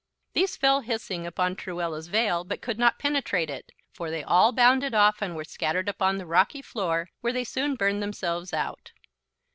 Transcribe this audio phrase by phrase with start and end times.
[0.33, 4.95] These fell hissing upon Truella's veil, but could not penetrate it, for they all bounded
[4.95, 8.93] off and were scattered upon the rocky floor, where they soon burned themselves out.